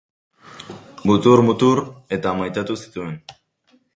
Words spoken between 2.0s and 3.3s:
eta maitatu zituen.